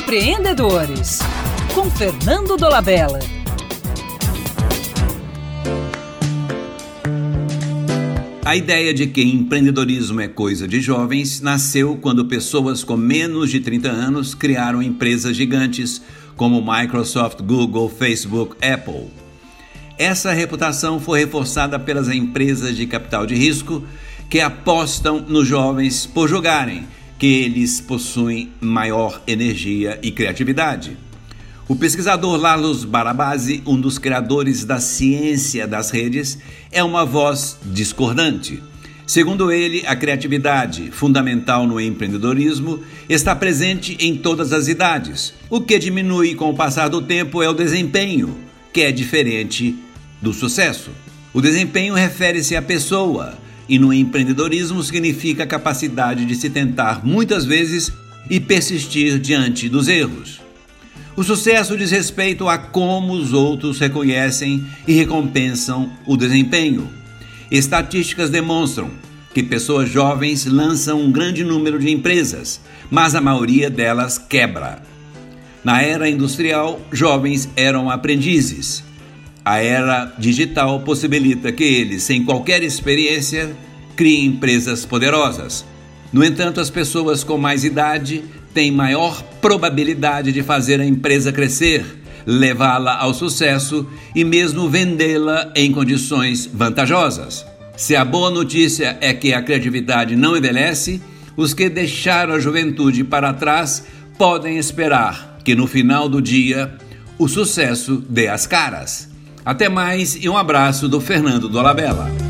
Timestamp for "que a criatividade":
99.12-100.16